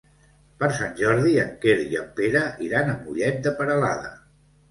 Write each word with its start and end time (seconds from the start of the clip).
Per 0.61 0.67
Sant 0.77 0.95
Jordi 1.01 1.33
en 1.41 1.51
Quer 1.65 1.75
i 1.91 1.99
en 2.01 2.09
Pere 2.21 2.41
iran 2.69 2.89
a 2.93 2.97
Mollet 3.03 3.39
de 3.49 3.55
Peralada. 3.61 4.13